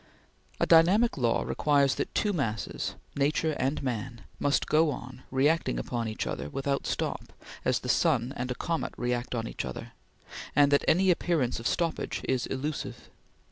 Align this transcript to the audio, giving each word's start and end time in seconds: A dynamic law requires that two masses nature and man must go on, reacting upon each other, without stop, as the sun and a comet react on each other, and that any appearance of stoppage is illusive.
A 0.59 0.65
dynamic 0.65 1.15
law 1.15 1.43
requires 1.43 1.93
that 1.93 2.15
two 2.15 2.33
masses 2.33 2.95
nature 3.15 3.51
and 3.59 3.83
man 3.83 4.23
must 4.39 4.65
go 4.65 4.89
on, 4.89 5.21
reacting 5.29 5.77
upon 5.77 6.07
each 6.07 6.25
other, 6.25 6.49
without 6.49 6.87
stop, 6.87 7.31
as 7.63 7.77
the 7.81 7.87
sun 7.87 8.33
and 8.35 8.49
a 8.49 8.55
comet 8.55 8.95
react 8.97 9.35
on 9.35 9.47
each 9.47 9.63
other, 9.63 9.91
and 10.55 10.71
that 10.71 10.83
any 10.87 11.11
appearance 11.11 11.59
of 11.59 11.67
stoppage 11.67 12.21
is 12.23 12.47
illusive. 12.47 13.11